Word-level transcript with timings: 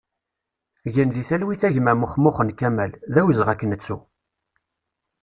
Gen 0.93 1.09
di 1.13 1.23
talwit 1.29 1.61
a 1.67 1.69
gma 1.75 1.93
Maxmuxen 1.95 2.49
Kamal, 2.59 2.91
d 3.13 3.15
awezɣi 3.21 3.49
ad 3.51 3.57
k-nettu! 3.59 3.97